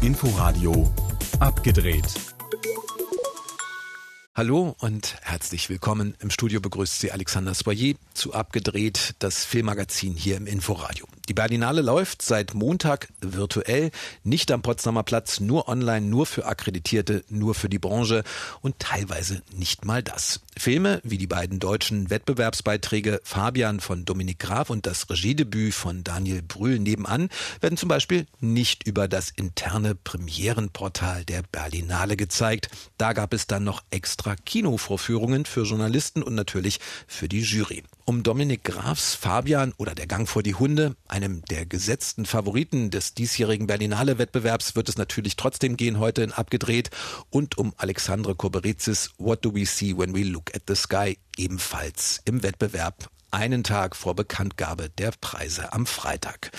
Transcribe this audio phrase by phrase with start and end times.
[0.00, 0.90] Inforadio
[1.38, 2.27] abgedreht.
[4.38, 6.14] Hallo und herzlich willkommen.
[6.20, 11.08] Im Studio begrüßt Sie Alexander Soyer zu Abgedreht, das Filmmagazin hier im Inforadio.
[11.28, 13.90] Die Berlinale läuft seit Montag virtuell,
[14.22, 18.22] nicht am Potsdamer Platz, nur online, nur für Akkreditierte, nur für die Branche
[18.60, 20.40] und teilweise nicht mal das.
[20.56, 26.42] Filme wie die beiden deutschen Wettbewerbsbeiträge Fabian von Dominik Graf und das Regiedebüt von Daniel
[26.42, 27.28] Brühl nebenan
[27.60, 32.70] werden zum Beispiel nicht über das interne Premierenportal der Berlinale gezeigt.
[32.98, 37.82] Da gab es dann noch extra Kinovorführungen für Journalisten und natürlich für die Jury.
[38.04, 43.14] Um Dominik Grafs Fabian oder der Gang vor die Hunde, einem der gesetzten Favoriten des
[43.14, 46.90] diesjährigen Berlinale-Wettbewerbs, wird es natürlich trotzdem gehen heute in Abgedreht
[47.30, 52.20] und um Alexandre Koberitzis What Do We See When We Look at the Sky ebenfalls
[52.24, 56.50] im Wettbewerb einen Tag vor Bekanntgabe der Preise am Freitag.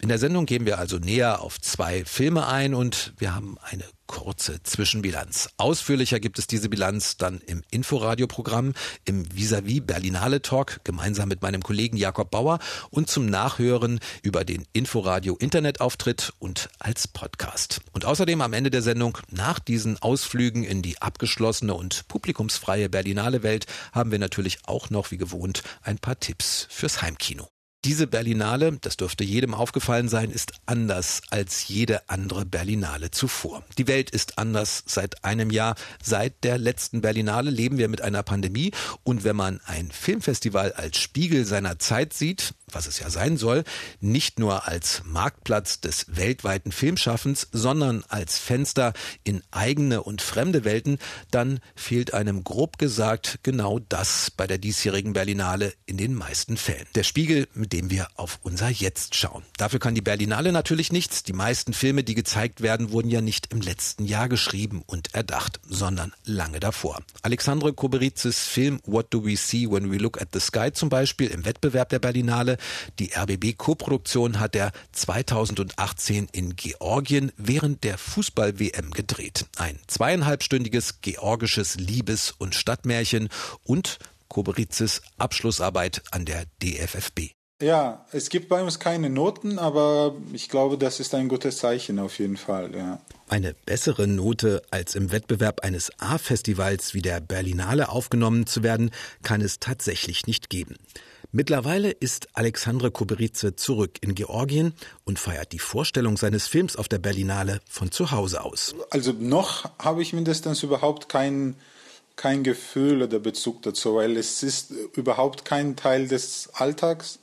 [0.00, 3.84] In der Sendung gehen wir also näher auf zwei Filme ein und wir haben eine
[4.06, 5.50] kurze Zwischenbilanz.
[5.56, 8.74] Ausführlicher gibt es diese Bilanz dann im Inforadio-Programm,
[9.04, 12.58] im Vis-à-vis Berlinale Talk gemeinsam mit meinem Kollegen Jakob Bauer
[12.90, 17.80] und zum Nachhören über den Inforadio Internetauftritt und als Podcast.
[17.92, 23.42] Und außerdem am Ende der Sendung, nach diesen Ausflügen in die abgeschlossene und publikumsfreie Berlinale
[23.42, 27.53] Welt, haben wir natürlich auch noch wie gewohnt ein paar Tipps fürs Heimkino.
[27.84, 33.62] Diese Berlinale, das dürfte jedem aufgefallen sein, ist anders als jede andere Berlinale zuvor.
[33.76, 35.74] Die Welt ist anders seit einem Jahr.
[36.02, 38.70] Seit der letzten Berlinale leben wir mit einer Pandemie
[39.02, 43.64] und wenn man ein Filmfestival als Spiegel seiner Zeit sieht, was es ja sein soll,
[44.00, 48.94] nicht nur als Marktplatz des weltweiten Filmschaffens, sondern als Fenster
[49.24, 50.98] in eigene und fremde Welten,
[51.30, 56.86] dann fehlt einem grob gesagt genau das bei der diesjährigen Berlinale in den meisten Fällen.
[56.94, 59.42] Der Spiegel, mit indem wir auf unser Jetzt schauen.
[59.56, 61.24] Dafür kann die Berlinale natürlich nichts.
[61.24, 65.58] Die meisten Filme, die gezeigt werden, wurden ja nicht im letzten Jahr geschrieben und erdacht,
[65.68, 67.02] sondern lange davor.
[67.22, 71.30] Alexandre Koberitzes Film What Do We See When We Look at the Sky zum Beispiel
[71.32, 72.58] im Wettbewerb der Berlinale.
[72.98, 79.46] Die RBB-Koproduktion hat er 2018 in Georgien während der Fußball-WM gedreht.
[79.56, 83.28] Ein zweieinhalbstündiges georgisches Liebes- und Stadtmärchen
[83.64, 83.98] und
[84.28, 87.30] Koberitzes Abschlussarbeit an der DFFB.
[87.62, 91.98] Ja, es gibt bei uns keine Noten, aber ich glaube, das ist ein gutes Zeichen
[92.00, 92.74] auf jeden Fall.
[92.74, 93.00] Ja.
[93.28, 98.90] Eine bessere Note als im Wettbewerb eines A-Festivals wie der Berlinale aufgenommen zu werden,
[99.22, 100.76] kann es tatsächlich nicht geben.
[101.36, 104.72] Mittlerweile ist Alexandre Kuberice zurück in Georgien
[105.02, 108.72] und feiert die Vorstellung seines Films auf der Berlinale von zu Hause aus.
[108.90, 111.56] Also noch habe ich mindestens überhaupt kein,
[112.14, 117.18] kein Gefühl oder Bezug dazu, weil es ist überhaupt kein Teil des Alltags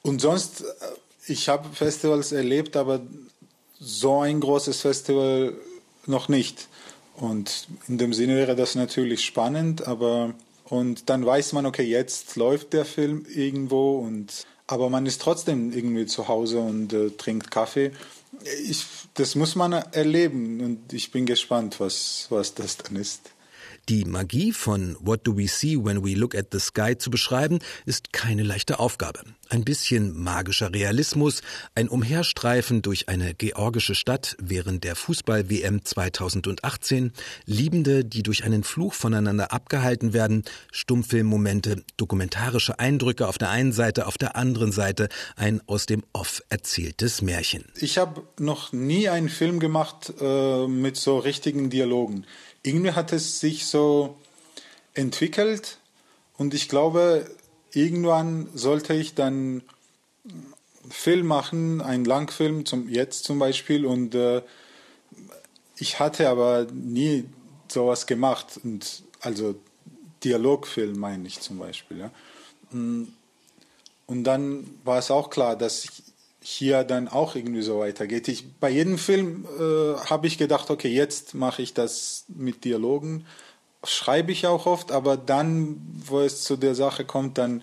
[0.00, 0.64] und sonst, äh,
[1.26, 3.02] ich habe Festivals erlebt, aber
[3.78, 5.52] so ein großes Festival
[6.06, 6.68] noch nicht.
[7.16, 10.32] Und in dem Sinne wäre das natürlich spannend, aber
[10.68, 15.72] und dann weiß man, okay, jetzt läuft der Film irgendwo und aber man ist trotzdem
[15.72, 17.92] irgendwie zu Hause und äh, trinkt Kaffee.
[18.68, 18.84] Ich,
[19.14, 23.30] das muss man erleben und ich bin gespannt, was, was das dann ist.
[23.88, 27.60] Die Magie von What Do We See When We Look at the Sky zu beschreiben,
[27.84, 29.20] ist keine leichte Aufgabe.
[29.48, 31.40] Ein bisschen magischer Realismus,
[31.76, 37.12] ein Umherstreifen durch eine georgische Stadt während der Fußball-WM 2018,
[37.44, 40.42] Liebende, die durch einen Fluch voneinander abgehalten werden,
[40.72, 46.42] Stummfilmmomente, dokumentarische Eindrücke auf der einen Seite, auf der anderen Seite ein aus dem Off
[46.48, 47.66] erzähltes Märchen.
[47.76, 52.26] Ich habe noch nie einen Film gemacht äh, mit so richtigen Dialogen
[52.66, 54.16] irgendwie hat es sich so
[54.94, 55.78] entwickelt
[56.36, 57.30] und ich glaube,
[57.72, 59.62] irgendwann sollte ich dann
[60.88, 64.42] Film machen, einen Langfilm, zum, jetzt zum Beispiel, und äh,
[65.76, 67.24] ich hatte aber nie
[67.68, 69.56] sowas gemacht, und also
[70.24, 71.98] Dialogfilm meine ich zum Beispiel.
[71.98, 72.10] Ja.
[72.70, 75.90] Und dann war es auch klar, dass ich
[76.48, 78.28] hier dann auch irgendwie so weitergeht.
[78.28, 83.26] Ich, bei jedem Film äh, habe ich gedacht, okay, jetzt mache ich das mit Dialogen.
[83.82, 87.62] Schreibe ich auch oft, aber dann, wo es zu der Sache kommt, dann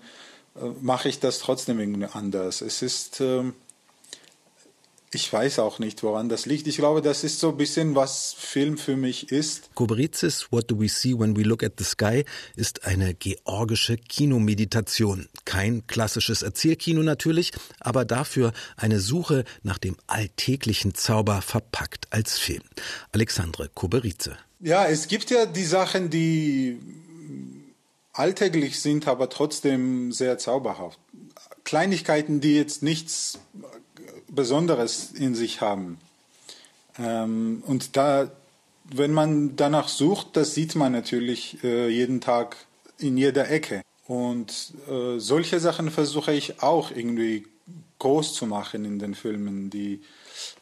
[0.56, 2.60] äh, mache ich das trotzdem irgendwie anders.
[2.60, 3.44] Es ist, äh,
[5.14, 6.66] ich weiß auch nicht, woran das liegt.
[6.66, 9.74] Ich glaube, das ist so ein bisschen, was Film für mich ist.
[9.74, 12.24] Koberitzis What Do We See When We Look at the Sky
[12.56, 15.28] ist eine georgische Kinomeditation.
[15.44, 22.62] Kein klassisches Erzählkino natürlich, aber dafür eine Suche nach dem alltäglichen Zauber verpackt als Film.
[23.12, 24.32] Alexandre Koberice.
[24.60, 26.78] Ja, es gibt ja die Sachen, die
[28.12, 30.98] alltäglich sind, aber trotzdem sehr zauberhaft.
[31.64, 33.38] Kleinigkeiten, die jetzt nichts
[34.34, 35.98] Besonderes in sich haben.
[36.98, 38.30] Ähm, und da,
[38.84, 42.56] wenn man danach sucht, das sieht man natürlich äh, jeden Tag
[42.98, 43.82] in jeder Ecke.
[44.06, 47.46] Und äh, solche Sachen versuche ich auch irgendwie
[47.98, 50.02] groß zu machen in den Filmen, die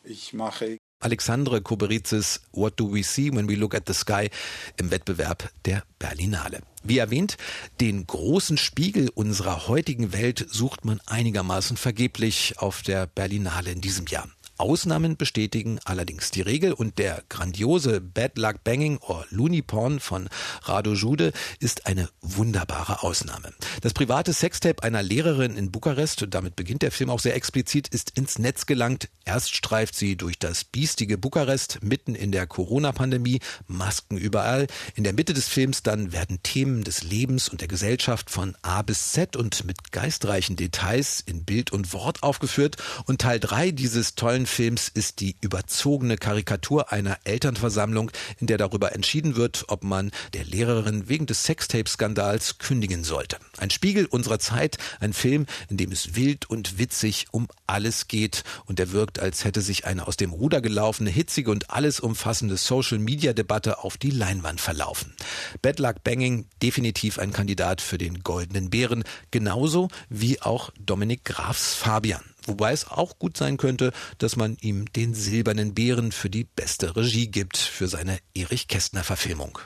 [0.04, 0.78] ich mache.
[1.02, 4.30] Alexandre Koberizis What Do We See When We Look at the Sky
[4.76, 6.60] im Wettbewerb der Berlinale.
[6.84, 7.36] Wie erwähnt,
[7.80, 14.06] den großen Spiegel unserer heutigen Welt sucht man einigermaßen vergeblich auf der Berlinale in diesem
[14.06, 14.28] Jahr.
[14.62, 20.28] Ausnahmen bestätigen allerdings die Regel und der grandiose Bad Luck Banging or Looney Porn von
[20.62, 23.52] Rado Jude ist eine wunderbare Ausnahme.
[23.80, 28.10] Das private Sextape einer Lehrerin in Bukarest, damit beginnt der Film auch sehr explizit, ist
[28.16, 29.08] ins Netz gelangt.
[29.24, 34.68] Erst streift sie durch das biestige Bukarest mitten in der Corona-Pandemie, Masken überall.
[34.94, 38.82] In der Mitte des Films dann werden Themen des Lebens und der Gesellschaft von A
[38.82, 42.76] bis Z und mit geistreichen Details in Bild und Wort aufgeführt.
[43.06, 48.94] Und Teil 3 dieses tollen Films ist die überzogene Karikatur einer Elternversammlung, in der darüber
[48.94, 53.38] entschieden wird, ob man der Lehrerin wegen des Sextape-Skandals kündigen sollte.
[53.56, 58.44] Ein Spiegel unserer Zeit, ein Film, in dem es wild und witzig um alles geht
[58.66, 62.58] und der wirkt, als hätte sich eine aus dem Ruder gelaufene, hitzige und alles umfassende
[62.58, 65.14] Social-Media-Debatte auf die Leinwand verlaufen.
[65.62, 71.74] Bad Luck Banging definitiv ein Kandidat für den Goldenen Bären, genauso wie auch Dominik Grafs
[71.74, 72.22] Fabian.
[72.46, 76.96] Wobei es auch gut sein könnte, dass man ihm den silbernen Bären für die beste
[76.96, 79.58] Regie gibt für seine Erich Kästner Verfilmung.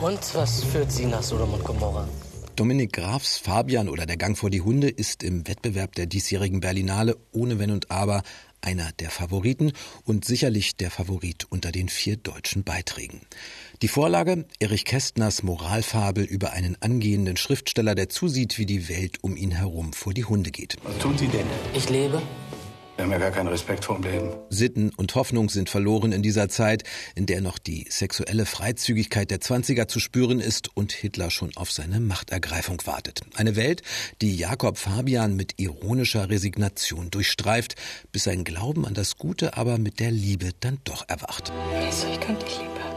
[0.00, 2.08] Und was führt Sie nach Sodom und Gomorra?
[2.58, 7.16] Dominik Grafs Fabian oder Der Gang vor die Hunde ist im Wettbewerb der diesjährigen Berlinale
[7.30, 8.22] ohne Wenn und Aber
[8.60, 9.72] einer der Favoriten
[10.04, 13.20] und sicherlich der Favorit unter den vier deutschen Beiträgen.
[13.80, 19.36] Die Vorlage Erich Kästners Moralfabel über einen angehenden Schriftsteller, der zusieht, wie die Welt um
[19.36, 20.74] ihn herum vor die Hunde geht.
[20.82, 21.46] Was tun Sie denn?
[21.74, 22.20] Ich lebe.
[22.96, 24.30] Wir haben ja gar keinen Respekt vor dem Leben.
[24.50, 26.82] Sitten und Hoffnung sind verloren in dieser Zeit,
[27.14, 31.70] in der noch die sexuelle Freizügigkeit der Zwanziger zu spüren ist und Hitler schon auf
[31.70, 33.20] seine Machtergreifung wartet.
[33.36, 33.82] Eine Welt,
[34.20, 37.76] die Jakob Fabian mit ironischer Resignation durchstreift,
[38.10, 41.52] bis sein Glauben an das Gute aber mit der Liebe dann doch erwacht.
[41.76, 42.87] Also, ich könnte dich lieben.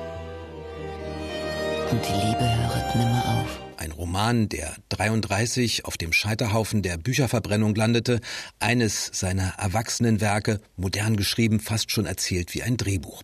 [1.92, 3.60] Und die Liebe hört nimmer auf.
[3.76, 8.22] Ein Roman, der 33 auf dem Scheiterhaufen der Bücherverbrennung landete,
[8.60, 13.24] eines seiner erwachsenen Werke, modern geschrieben, fast schon erzählt wie ein Drehbuch.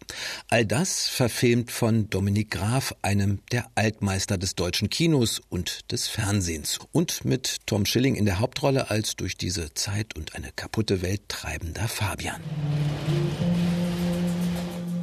[0.50, 6.80] All das verfilmt von Dominik Graf, einem der Altmeister des deutschen Kinos und des Fernsehens.
[6.92, 11.22] Und mit Tom Schilling in der Hauptrolle als durch diese Zeit und eine kaputte Welt
[11.30, 12.42] treibender Fabian.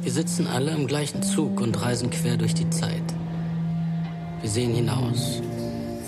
[0.03, 3.01] Wir sitzen alle im gleichen Zug und reisen quer durch die Zeit.
[4.41, 5.41] Wir sehen hinaus.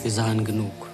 [0.02, 0.90] Wir sahen genug.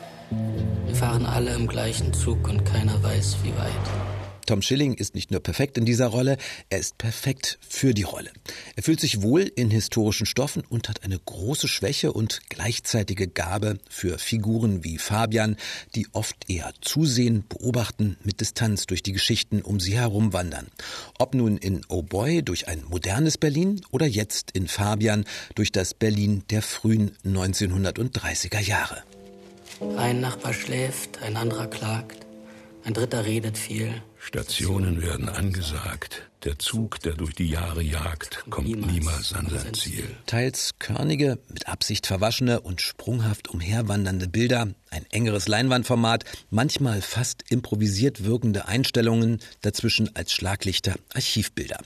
[0.85, 4.22] Wir fahren alle im gleichen Zug und keiner weiß, wie weit.
[4.45, 6.37] Tom Schilling ist nicht nur perfekt in dieser Rolle,
[6.69, 8.29] er ist perfekt für die Rolle.
[8.75, 13.79] Er fühlt sich wohl in historischen Stoffen und hat eine große Schwäche und gleichzeitige Gabe
[13.89, 15.55] für Figuren wie Fabian,
[15.95, 20.67] die oft eher zusehen, beobachten, mit Distanz durch die Geschichten um sie herum wandern.
[21.17, 25.25] Ob nun in Oh Boy durch ein modernes Berlin oder jetzt in Fabian
[25.55, 29.03] durch das Berlin der frühen 1930er Jahre.
[29.97, 32.22] Ein Nachbar schläft, ein anderer klagt,
[32.83, 33.93] ein dritter redet viel.
[34.17, 36.29] Stationen werden angesagt.
[36.43, 40.09] Der Zug, der durch die Jahre jagt, kommt niemals an sein Ziel.
[40.25, 48.25] Teils körnige, mit Absicht verwaschene und sprunghaft umherwandernde Bilder, ein engeres Leinwandformat, manchmal fast improvisiert
[48.25, 51.77] wirkende Einstellungen, dazwischen als Schlaglichter Archivbilder.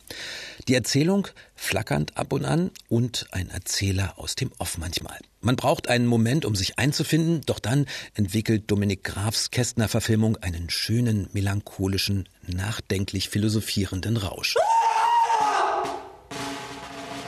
[0.68, 5.20] Die Erzählung flackernd ab und an und ein Erzähler aus dem Off manchmal.
[5.40, 7.86] Man braucht einen Moment, um sich einzufinden, doch dann
[8.16, 14.56] entwickelt Dominik Grafs Kästner-Verfilmung einen schönen, melancholischen, nachdenklich philosophierenden Rausch.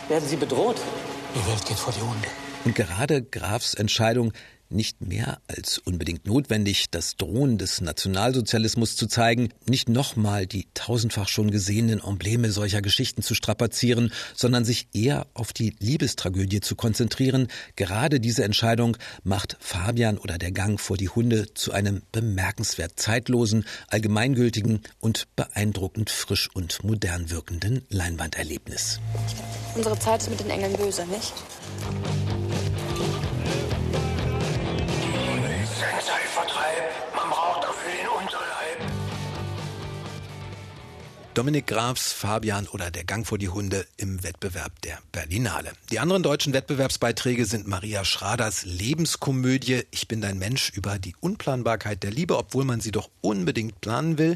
[0.07, 0.77] Werden Sie bedroht?
[1.35, 2.27] Die Welt geht vor die Hunde.
[2.65, 4.33] Und gerade Grafs Entscheidung,
[4.69, 11.27] nicht mehr als unbedingt notwendig, das Drohen des Nationalsozialismus zu zeigen, nicht nochmal die tausendfach
[11.27, 17.47] schon gesehenen Embleme solcher Geschichten zu strapazieren, sondern sich eher auf die Liebestragödie zu konzentrieren.
[17.75, 23.65] Gerade diese Entscheidung macht Fabian oder der Gang vor die Hunde zu einem bemerkenswert zeitlosen,
[23.88, 28.99] allgemeingültigen und beeindruckend frisch und modern wirkenden Leinwanderlebnis.
[29.75, 31.33] Unsere Zeit ist mit den Engeln böse, nicht?
[41.39, 45.72] Dominik Grafs, Fabian oder Der Gang vor die Hunde im Wettbewerb der Berlinale.
[45.89, 52.03] Die anderen deutschen Wettbewerbsbeiträge sind Maria Schraders Lebenskomödie Ich bin dein Mensch über die Unplanbarkeit
[52.03, 54.36] der Liebe, obwohl man sie doch unbedingt planen will.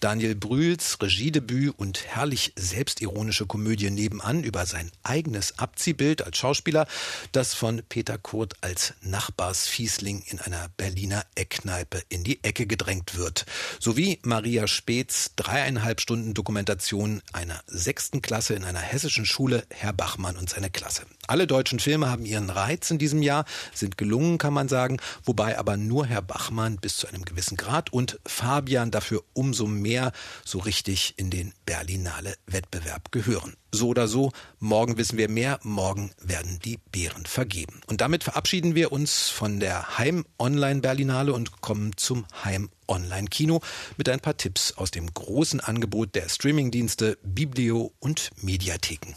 [0.00, 6.86] Daniel Brühls Regiedebüt und herrlich selbstironische Komödie nebenan über sein eigenes Abziehbild als Schauspieler,
[7.32, 13.46] das von Peter Kurt als Nachbarsfiesling in einer Berliner Eckkneipe in die Ecke gedrängt wird.
[13.80, 20.36] Sowie Maria Späths dreieinhalb Stunden Dokumentation einer sechsten Klasse in einer hessischen Schule, Herr Bachmann
[20.36, 21.04] und seine Klasse.
[21.28, 25.56] Alle deutschen Filme haben ihren Reiz in diesem Jahr, sind gelungen, kann man sagen, wobei
[25.56, 30.10] aber nur Herr Bachmann bis zu einem gewissen Grad und Fabian dafür umso mehr
[30.44, 33.54] so richtig in den Berlinale Wettbewerb gehören.
[33.74, 37.80] So oder so, morgen wissen wir mehr, morgen werden die Beeren vergeben.
[37.86, 43.28] Und damit verabschieden wir uns von der Heim Online Berlinale und kommen zum Heim Online
[43.28, 43.60] Kino
[43.96, 49.14] mit ein paar Tipps aus dem großen Angebot der Streamingdienste Biblio und Mediatheken.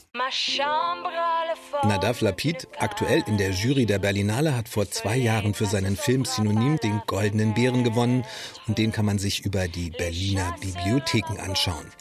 [1.84, 6.24] Nadav Lapid, aktuell in der Jury der Berlinale, hat vor zwei Jahren für seinen Film
[6.24, 8.24] Synonym den Goldenen Bären gewonnen
[8.68, 11.92] und den kann man sich über die Berliner Bibliotheken anschauen.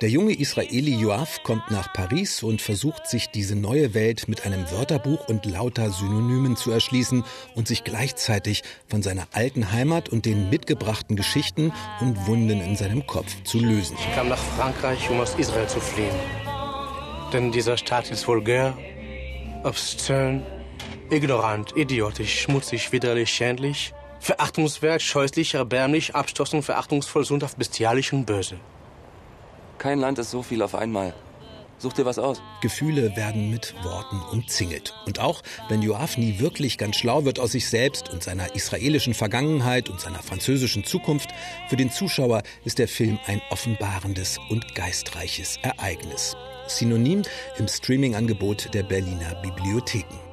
[0.00, 4.70] Der junge Israeli Joaf kommt nach Paris und versucht sich diese neue Welt mit einem
[4.70, 7.24] Wörterbuch und lauter Synonymen zu erschließen
[7.56, 13.08] und sich gleichzeitig von seiner alten Heimat und den mitgebrachten Geschichten und Wunden in seinem
[13.08, 13.96] Kopf zu lösen.
[13.98, 16.14] Ich kam nach Frankreich, um aus Israel zu fliehen.
[17.32, 18.78] Denn dieser Staat ist vulgär,
[19.64, 20.44] obszön,
[21.10, 28.60] ignorant, idiotisch, schmutzig, widerlich, schändlich, verachtungswert, scheußlich, erbärmlich, abstoßend, verachtungsvoll, sündhaft, bestialisch und böse.
[29.78, 31.14] Kein Land ist so viel auf einmal.
[31.78, 32.42] Such dir was aus.
[32.60, 34.92] Gefühle werden mit Worten umzingelt.
[35.06, 39.14] Und auch wenn Joaf nie wirklich ganz schlau wird aus sich selbst und seiner israelischen
[39.14, 41.28] Vergangenheit und seiner französischen Zukunft,
[41.68, 46.36] für den Zuschauer ist der Film ein offenbarendes und geistreiches Ereignis.
[46.66, 47.22] Synonym
[47.58, 50.27] im Streaming-Angebot der Berliner Bibliotheken.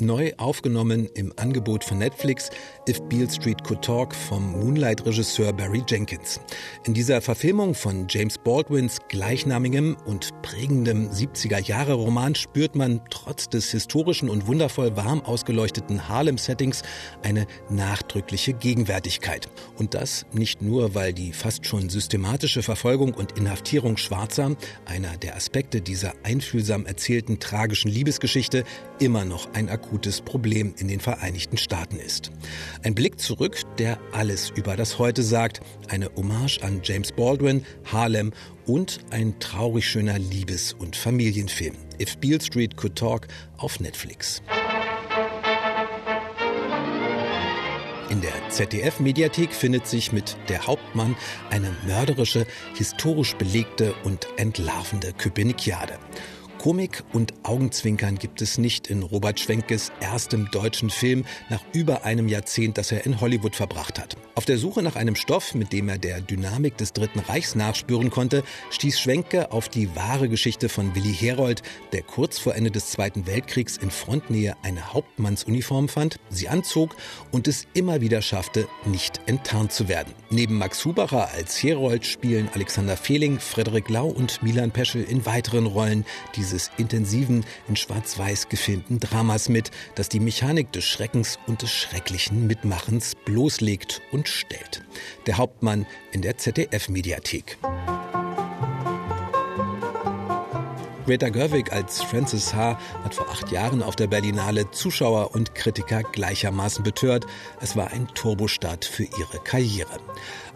[0.00, 2.48] Neu aufgenommen im Angebot von Netflix
[2.88, 6.40] If Beale Street Could Talk vom Moonlight-Regisseur Barry Jenkins.
[6.86, 14.30] In dieser Verfilmung von James Baldwins gleichnamigem und prägendem 70er-Jahre-Roman spürt man trotz des historischen
[14.30, 16.82] und wundervoll warm ausgeleuchteten Harlem-Settings
[17.22, 19.48] eine nachdrückliche Gegenwärtigkeit.
[19.76, 25.36] Und das nicht nur, weil die fast schon systematische Verfolgung und Inhaftierung Schwarzer, einer der
[25.36, 28.64] Aspekte dieser einfühlsam erzählten tragischen Liebesgeschichte,
[28.98, 29.89] immer noch ein akutes
[30.24, 32.30] Problem in den Vereinigten Staaten ist.
[32.82, 38.32] Ein Blick zurück, der alles über das Heute sagt, eine Hommage an James Baldwin, Harlem
[38.66, 41.74] und ein traurig schöner Liebes- und Familienfilm.
[42.00, 44.42] If Beale Street Could Talk auf Netflix.
[48.10, 51.14] In der ZDF-Mediathek findet sich mit Der Hauptmann
[51.48, 52.44] eine mörderische,
[52.74, 55.96] historisch belegte und entlarvende Köpenikiade.
[56.60, 62.28] Komik und Augenzwinkern gibt es nicht in Robert Schwenkes erstem deutschen Film nach über einem
[62.28, 64.18] Jahrzehnt, das er in Hollywood verbracht hat.
[64.40, 68.08] Auf der Suche nach einem Stoff, mit dem er der Dynamik des Dritten Reichs nachspüren
[68.08, 71.60] konnte, stieß Schwenke auf die wahre Geschichte von Willi Herold,
[71.92, 76.96] der kurz vor Ende des Zweiten Weltkriegs in Frontnähe eine Hauptmannsuniform fand, sie anzog
[77.32, 80.14] und es immer wieder schaffte, nicht enttarnt zu werden.
[80.30, 85.66] Neben Max Hubacher als Herold spielen Alexander Fehling, Frederik Lau und Milan Peschel in weiteren
[85.66, 91.60] Rollen die dieses intensiven, in schwarz-weiß gefilmten Dramas mit, das die Mechanik des Schreckens und
[91.60, 94.82] des schrecklichen Mitmachens bloßlegt und stellt.
[95.26, 97.58] Der Hauptmann in der ZDF-Mediathek.
[101.10, 102.78] Greta Gerwig als Frances H.
[103.02, 107.26] hat vor acht Jahren auf der Berlinale Zuschauer und Kritiker gleichermaßen betört.
[107.60, 109.98] Es war ein Turbostart für ihre Karriere.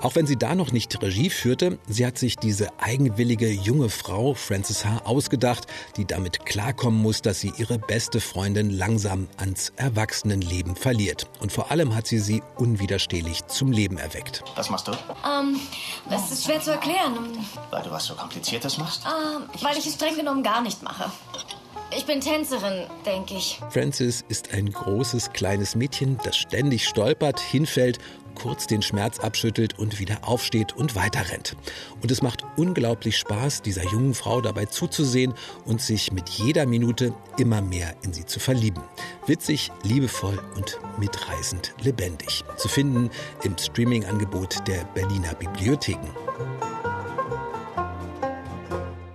[0.00, 4.34] Auch wenn sie da noch nicht Regie führte, sie hat sich diese eigenwillige junge Frau,
[4.34, 10.76] Frances H., ausgedacht, die damit klarkommen muss, dass sie ihre beste Freundin langsam ans Erwachsenenleben
[10.76, 11.26] verliert.
[11.40, 14.44] Und vor allem hat sie sie unwiderstehlich zum Leben erweckt.
[14.54, 14.92] Was machst du?
[14.92, 15.58] Ähm,
[16.08, 17.44] das ist schwer zu erklären.
[17.72, 19.02] Weil du was so Kompliziertes machst?
[19.04, 21.10] Ähm, weil ich es streng genommen gar nicht mache.
[21.96, 23.60] Ich bin Tänzerin, denke ich.
[23.70, 27.98] Frances ist ein großes, kleines Mädchen, das ständig stolpert, hinfällt
[28.34, 31.56] kurz den Schmerz abschüttelt und wieder aufsteht und weiterrennt.
[32.02, 35.34] Und es macht unglaublich Spaß, dieser jungen Frau dabei zuzusehen
[35.64, 38.82] und sich mit jeder Minute immer mehr in sie zu verlieben.
[39.26, 42.44] Witzig, liebevoll und mitreißend lebendig.
[42.56, 43.10] Zu finden
[43.42, 46.10] im Streaming-Angebot der Berliner Bibliotheken.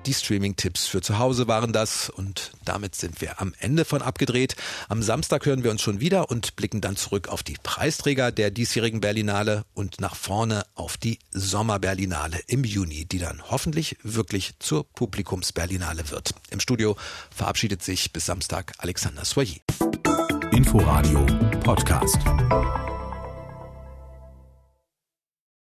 [0.10, 4.56] Die Streaming-Tipps für zu Hause waren das und damit sind wir am Ende von abgedreht.
[4.88, 8.50] Am Samstag hören wir uns schon wieder und blicken dann zurück auf die Preisträger der
[8.50, 14.84] diesjährigen Berlinale und nach vorne auf die Sommerberlinale im Juni, die dann hoffentlich wirklich zur
[14.94, 16.34] Publikumsberlinale wird.
[16.50, 16.98] Im Studio
[17.30, 19.58] verabschiedet sich bis Samstag Alexander Soyer.
[20.52, 21.24] Inforadio
[21.64, 22.18] Podcast.